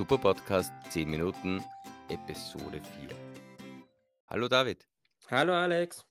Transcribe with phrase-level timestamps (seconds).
[0.00, 1.62] Super Podcast 10 Minuten,
[2.08, 3.10] Episode 4.
[4.28, 4.88] Hallo David.
[5.30, 6.06] Hallo Alex.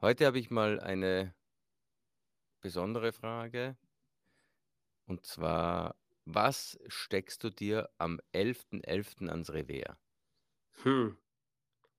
[0.00, 1.36] Heute habe ich mal eine
[2.60, 3.76] besondere Frage.
[5.06, 5.94] Und zwar,
[6.24, 9.28] was steckst du dir am 11.11.
[9.28, 9.96] ans Revier?
[10.82, 11.16] Hm.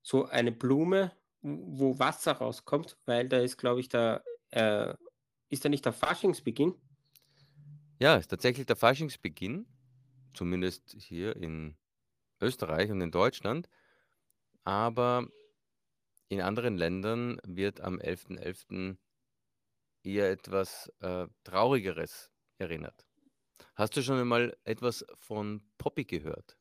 [0.02, 4.94] So eine Blume, wo Wasser rauskommt, weil da ist, glaube ich, der, äh,
[5.48, 6.76] ist da nicht der Faschingsbeginn?
[7.98, 9.66] Ja, ist tatsächlich der Faschingsbeginn,
[10.34, 11.78] zumindest hier in
[12.42, 13.70] Österreich und in Deutschland.
[14.64, 15.28] Aber
[16.30, 18.98] in anderen Ländern wird am 11.11.
[20.04, 23.08] eher etwas äh, Traurigeres erinnert.
[23.76, 26.58] Hast du schon einmal etwas von Poppy gehört?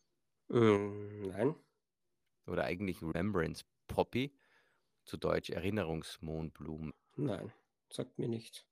[0.49, 1.55] Hm, nein.
[2.47, 4.35] Oder eigentlich Remembrance Poppy,
[5.05, 6.93] zu Deutsch Erinnerungsmohnblumen.
[7.17, 7.53] Nein,
[7.91, 8.67] sagt mir nichts.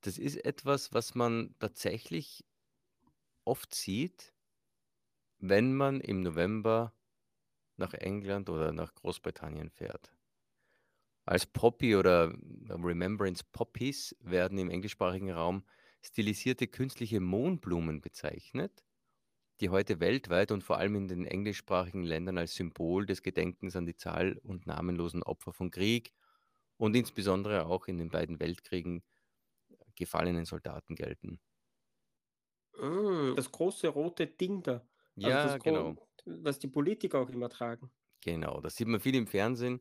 [0.00, 2.44] Das ist etwas, was man tatsächlich
[3.48, 4.34] oft sieht,
[5.40, 6.94] wenn man im November
[7.76, 10.12] nach England oder nach Großbritannien fährt.
[11.24, 12.32] Als Poppy oder
[12.68, 15.64] Remembrance Poppies werden im englischsprachigen Raum
[16.02, 18.84] stilisierte künstliche Mohnblumen bezeichnet,
[19.60, 23.86] die heute weltweit und vor allem in den englischsprachigen Ländern als Symbol des Gedenkens an
[23.86, 26.14] die Zahl und namenlosen Opfer von Krieg
[26.76, 29.02] und insbesondere auch in den beiden Weltkriegen
[29.96, 31.40] gefallenen Soldaten gelten.
[32.78, 34.86] Mm, das große rote Ding da.
[35.20, 35.98] Also Ja, genau.
[36.24, 37.90] was die Politiker auch immer tragen.
[38.22, 39.80] Genau, das sieht man viel im Fernsehen.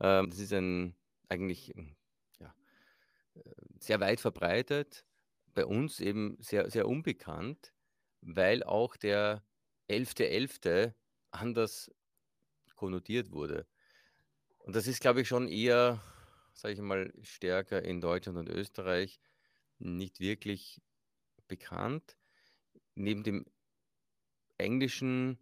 [0.00, 0.96] Ähm, das ist ein
[1.28, 1.96] eigentlich ähm,
[2.38, 2.54] ja,
[3.34, 3.42] äh,
[3.80, 5.06] sehr weit verbreitet,
[5.54, 7.74] bei uns eben sehr, sehr unbekannt,
[8.22, 9.44] weil auch der
[9.88, 10.96] 11.11.
[11.30, 11.92] anders
[12.76, 13.68] konnotiert wurde.
[14.58, 16.02] Und das ist, glaube ich, schon eher,
[16.54, 19.20] sage ich mal, stärker in Deutschland und Österreich
[19.78, 20.82] nicht wirklich
[21.48, 22.18] bekannt.
[22.96, 23.44] Neben dem
[24.58, 25.38] Englischen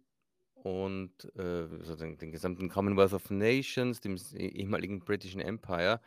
[0.55, 6.01] und äh, sozusagen den gesamten Commonwealth of Nations, dem s- ehemaligen Britischen Empire,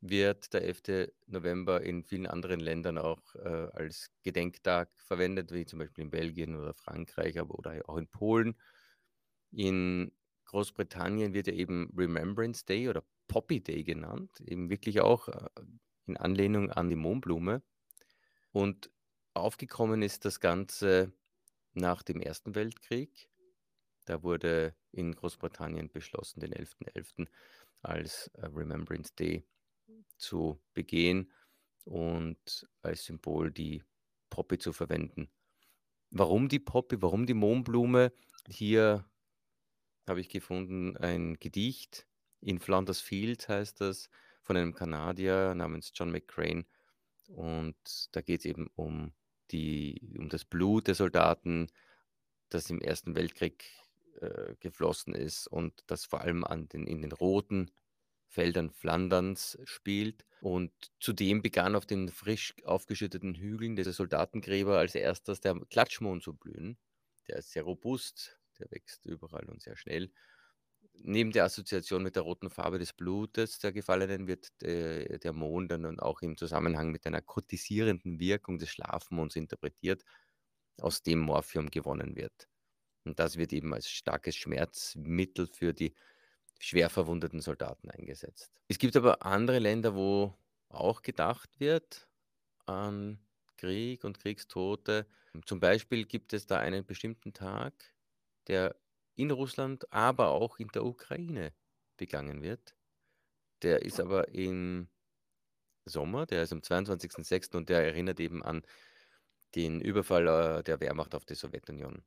[0.00, 1.12] wird der 11.
[1.26, 6.56] November in vielen anderen Ländern auch äh, als Gedenktag verwendet, wie zum Beispiel in Belgien
[6.56, 8.56] oder Frankreich, aber oder auch in Polen.
[9.52, 10.12] In
[10.46, 15.48] Großbritannien wird ja eben Remembrance Day oder Poppy Day genannt, eben wirklich auch äh,
[16.06, 17.62] in Anlehnung an die Mohnblume.
[18.52, 18.90] Und
[19.34, 21.12] aufgekommen ist das Ganze
[21.72, 23.28] nach dem Ersten Weltkrieg.
[24.04, 27.28] Da wurde in Großbritannien beschlossen, den 11.11.
[27.82, 29.44] als äh, Remembrance Day
[30.16, 31.30] zu begehen
[31.84, 33.82] und als Symbol die
[34.30, 35.30] Poppy zu verwenden.
[36.10, 38.12] Warum die Poppy, warum die Mohnblume?
[38.48, 39.08] Hier
[40.06, 42.06] habe ich gefunden ein Gedicht,
[42.40, 44.08] in Flanders Fields heißt das,
[44.42, 46.64] von einem Kanadier namens John McCrane.
[47.28, 47.76] Und
[48.12, 49.12] da geht es eben um,
[49.52, 51.68] die, um das Blut der Soldaten,
[52.48, 53.64] das im Ersten Weltkrieg
[54.20, 57.70] äh, geflossen ist und das vor allem an den, in den roten
[58.28, 60.24] Feldern Flanderns spielt.
[60.40, 66.34] Und zudem begann auf den frisch aufgeschütteten Hügeln dieser Soldatengräber als erstes der Klatschmohn zu
[66.34, 66.78] blühen.
[67.28, 70.10] Der ist sehr robust, der wächst überall und sehr schnell.
[71.02, 75.70] Neben der Assoziation mit der roten Farbe des Blutes der Gefallenen wird äh, der Mond
[75.70, 80.04] dann auch im Zusammenhang mit einer kotisierenden Wirkung des Schlafmonds interpretiert,
[80.78, 82.48] aus dem Morphium gewonnen wird.
[83.04, 85.94] Und das wird eben als starkes Schmerzmittel für die
[86.58, 88.52] schwer verwundeten Soldaten eingesetzt.
[88.68, 90.34] Es gibt aber andere Länder, wo
[90.68, 92.08] auch gedacht wird
[92.66, 93.18] an
[93.56, 95.06] Krieg und Kriegstote.
[95.46, 97.72] Zum Beispiel gibt es da einen bestimmten Tag,
[98.46, 98.76] der
[99.20, 101.52] in Russland, aber auch in der Ukraine
[101.96, 102.74] begangen wird.
[103.62, 104.88] Der ist aber im
[105.84, 107.56] Sommer, der ist am 22.06.
[107.56, 108.62] und der erinnert eben an
[109.54, 112.04] den Überfall äh, der Wehrmacht auf die Sowjetunion.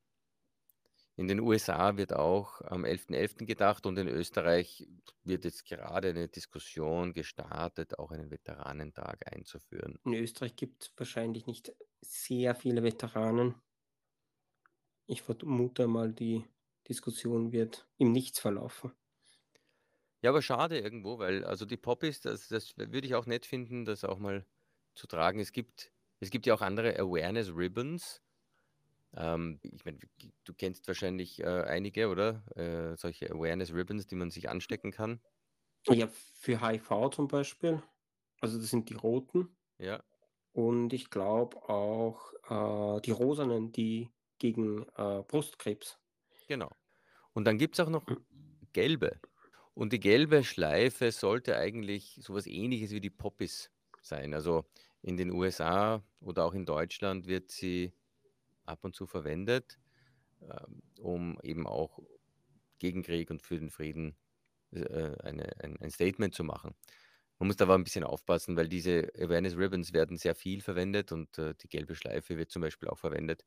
[1.16, 3.46] In den USA wird auch am 11.11.
[3.46, 4.88] gedacht und in Österreich
[5.24, 10.00] wird jetzt gerade eine Diskussion gestartet, auch einen Veteranentag einzuführen.
[10.06, 11.72] In Österreich gibt es wahrscheinlich nicht
[12.02, 13.54] sehr viele Veteranen.
[15.06, 16.46] Ich vermute mal, die
[16.90, 18.94] Diskussion wird im Nichts verlaufen.
[20.22, 23.84] Ja, aber schade irgendwo, weil also die Poppies, das, das würde ich auch nett finden,
[23.86, 24.46] das auch mal
[24.96, 25.40] zu tragen.
[25.40, 28.22] Es gibt, es gibt ja auch andere Awareness Ribbons.
[29.16, 30.00] Ähm, ich meine,
[30.46, 32.46] du kennst wahrscheinlich äh, einige, oder?
[32.58, 35.22] Äh, solche Awareness Ribbons, die man sich anstecken kann.
[35.88, 37.82] Ja, für HIV zum Beispiel.
[38.42, 39.56] Also das sind die roten.
[39.78, 40.04] Ja,
[40.54, 46.00] Und ich glaube auch äh, die rosanen, die gegen äh, Brustkrebs.
[46.48, 46.72] Genau.
[47.34, 48.24] Und dann gibt es auch noch Mhm.
[48.74, 49.20] gelbe.
[49.74, 54.34] Und die gelbe Schleife sollte eigentlich sowas ähnliches wie die Poppies sein.
[54.34, 54.66] Also
[55.02, 57.94] in den USA oder auch in Deutschland wird sie
[58.66, 59.80] ab und zu verwendet,
[60.42, 62.00] ähm, um eben auch
[62.80, 64.18] gegen Krieg und für den Frieden
[64.72, 66.76] äh, eine, ein, ein Statement zu machen.
[67.40, 71.12] Man muss da aber ein bisschen aufpassen, weil diese Awareness Ribbons werden sehr viel verwendet
[71.12, 73.46] und äh, die gelbe Schleife wird zum Beispiel auch verwendet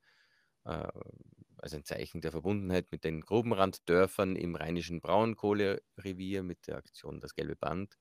[1.67, 7.21] äh, als ein Zeichen der Verbundenheit mit den Grubenranddörfern im rheinischen Braunkohlerevier mit der Aktion
[7.21, 7.97] Das Gelbe Band.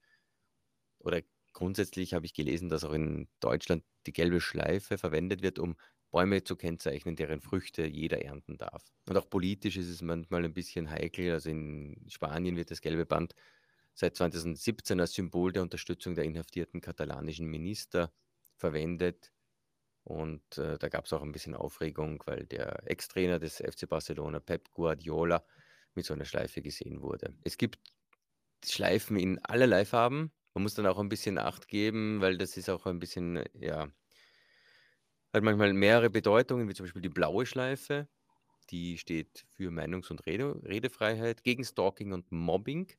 [1.00, 1.22] Oder
[1.54, 5.76] grundsätzlich habe ich gelesen, dass auch in Deutschland die gelbe Schleife verwendet wird, um
[6.12, 8.86] Bäume zu kennzeichnen, deren Früchte jeder ernten darf.
[9.10, 11.32] Und auch politisch ist es manchmal ein bisschen heikel.
[11.32, 13.36] Also in Spanien wird das gelbe Band
[13.96, 18.14] seit 2017 als Symbol der Unterstützung der inhaftierten katalanischen Minister
[18.58, 19.32] verwendet.
[20.06, 24.40] Und äh, da gab es auch ein bisschen Aufregung, weil der Ex-Trainer des FC Barcelona,
[24.40, 25.44] Pep Guardiola,
[25.96, 27.34] mit so einer Schleife gesehen wurde.
[27.44, 27.80] Es gibt
[28.63, 30.31] Schleifen in allerlei Farben.
[30.54, 33.90] Man muss dann auch ein bisschen Acht geben, weil das ist auch ein bisschen, ja,
[35.34, 38.07] hat manchmal mehrere Bedeutungen, wie zum Beispiel die blaue Schleife.
[38.69, 42.92] Die steht für Meinungs- und Rede Redefreiheit, gegen Stalking und Mobbing.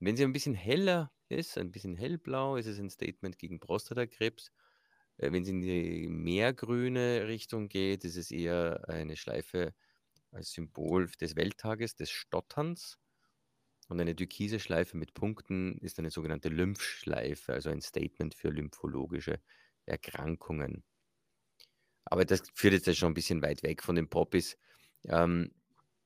[0.00, 4.50] Wenn sie ein bisschen heller ist, ein bisschen hellblau, ist es ein Statement gegen Prostatakrebs.
[5.18, 9.74] Äh, wenn es in die meergrüne Richtung geht, ist es eher eine Schleife
[10.32, 12.98] als Symbol des Welttages, des Stotterns.
[13.88, 19.40] Und eine türkise Schleife mit Punkten ist eine sogenannte Lymphschleife, also ein Statement für lymphologische
[19.86, 20.84] Erkrankungen.
[22.04, 24.56] Aber das führt jetzt schon ein bisschen weit weg von den Poppies.
[25.04, 25.52] Ähm,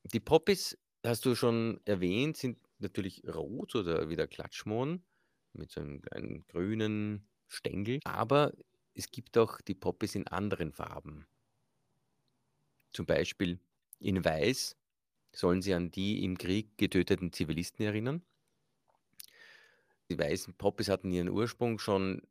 [0.05, 5.05] die Poppies, hast du schon erwähnt, sind natürlich rot oder wie der Klatschmohn
[5.53, 8.01] mit so einem kleinen grünen Stängel.
[8.05, 8.53] Aber
[8.95, 11.27] es gibt auch die Poppies in anderen Farben.
[12.93, 13.59] Zum Beispiel
[14.01, 14.77] in Weiß
[15.35, 18.23] sollen sie an die im Krieg getöteten Zivilisten erinnern.
[20.11, 22.23] Die weißen Poppies hatten ihren Ursprung schon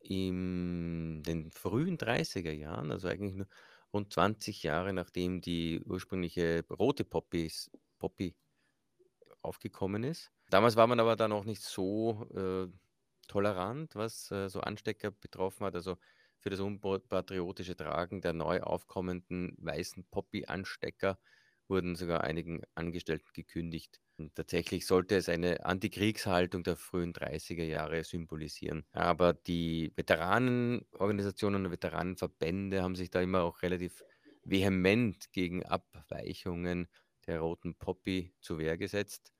[0.00, 3.46] in den frühen 30er Jahren, also eigentlich nur
[3.92, 8.34] rund 20 Jahre nachdem die ursprüngliche rote Poppies, Poppy
[9.42, 10.32] aufgekommen ist.
[10.48, 12.68] Damals war man aber da noch nicht so äh,
[13.30, 15.74] tolerant, was äh, so Anstecker betroffen hat.
[15.76, 15.96] Also
[16.40, 21.18] für das unpatriotische Tragen der neu aufkommenden weißen Poppy-Anstecker
[21.68, 24.00] wurden sogar einigen Angestellten gekündigt.
[24.16, 28.84] Und tatsächlich sollte es eine Antikriegshaltung der frühen 30er Jahre symbolisieren.
[28.92, 34.04] Aber die Veteranenorganisationen und Veteranenverbände haben sich da immer auch relativ
[34.42, 36.88] vehement gegen Abweichungen
[37.26, 39.32] der roten Poppy zur Wehr gesetzt.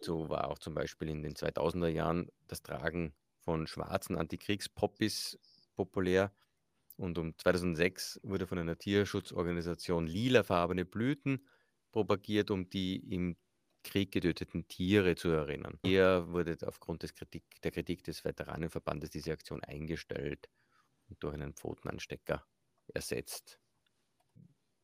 [0.00, 5.38] So war auch zum Beispiel in den 2000er Jahren das Tragen von schwarzen Antikriegspoppys
[5.74, 6.32] populär.
[6.96, 11.46] Und um 2006 wurde von einer Tierschutzorganisation lilafarbene Blüten
[11.92, 13.36] propagiert, um die im
[13.84, 15.78] Krieg getöteten Tiere zu erinnern.
[15.84, 20.48] Hier wurde aufgrund des Kritik, der Kritik des Veteranenverbandes diese Aktion eingestellt
[21.08, 22.44] und durch einen Pfotenanstecker
[22.92, 23.60] ersetzt.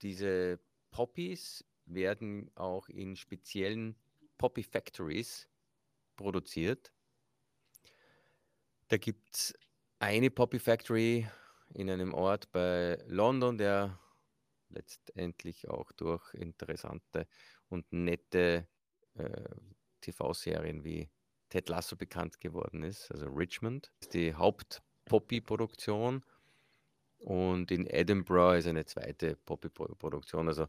[0.02, 3.96] Diese Poppies werden auch in speziellen
[4.38, 5.48] Poppy Factories
[6.16, 6.92] produziert.
[8.88, 9.54] Da gibt es
[9.98, 11.28] eine Poppy Factory
[11.74, 13.98] in einem Ort bei London, der
[14.68, 17.26] letztendlich auch durch interessante
[17.68, 18.68] und nette
[19.14, 19.48] äh,
[20.00, 21.10] TV-Serien wie
[21.48, 26.24] Ted Lasso bekannt geworden ist, also Richmond, die Haupt-Poppy-Produktion
[27.18, 30.66] und in Edinburgh ist eine zweite Poppy-Produktion, also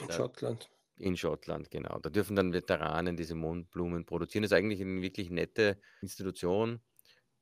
[0.00, 0.70] in Schottland.
[0.98, 2.00] In Schottland, genau.
[2.00, 4.42] Da dürfen dann Veteranen diese Mondblumen produzieren.
[4.42, 6.80] Das ist eigentlich eine wirklich nette Institution,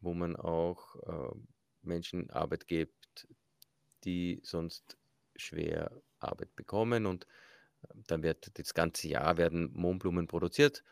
[0.01, 1.37] wo man auch äh,
[1.83, 3.27] Menschen Arbeit gibt,
[4.05, 4.99] die sonst
[5.37, 7.07] schwer Arbeit bekommen.
[7.07, 7.27] Und
[7.83, 10.85] äh, dann wird das ganze Jahr werden Mohnblumen produziert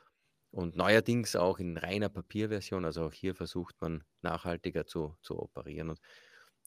[0.50, 2.86] und neuerdings auch in reiner Papierversion.
[2.86, 5.90] Also auch hier versucht man nachhaltiger zu, zu operieren.
[5.90, 6.00] Und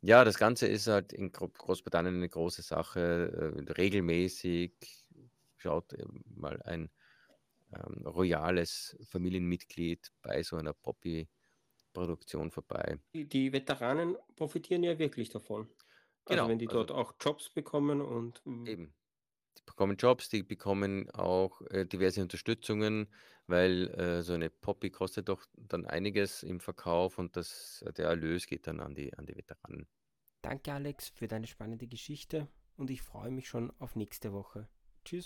[0.02, 5.07] ja, das Ganze ist halt in Großbritannien eine große Sache, äh, regelmäßig
[5.68, 5.94] schaut
[6.26, 6.90] mal ein
[7.74, 13.00] ähm, royales Familienmitglied bei so einer Poppy-Produktion vorbei.
[13.14, 15.64] Die, die, Veteranen profitieren ja wirklich davon.
[15.64, 15.76] Also
[16.26, 16.42] genau.
[16.44, 18.42] Also wenn die dort also, auch Jobs bekommen und.
[18.46, 18.94] Eben.
[19.58, 23.08] Die bekommen Jobs, die bekommen auch äh, diverse Unterstützungen,
[23.48, 28.46] weil äh, so eine Poppy kostet doch dann einiges im Verkauf und das, der Erlös
[28.46, 29.88] geht dann an die, an die Veteranen.
[30.44, 32.48] Danke, Alex, für deine spannende Geschichte
[32.78, 34.70] und ich freue mich schon auf nächste Woche.
[35.04, 35.26] Tschüss.